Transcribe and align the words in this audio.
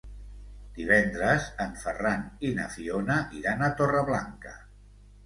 Divendres 0.77 1.43
en 1.65 1.75
Ferran 1.81 2.23
i 2.49 2.51
na 2.61 2.65
Fiona 2.77 3.19
iran 3.41 3.63
a 3.67 3.69
Torreblanca. 3.83 4.57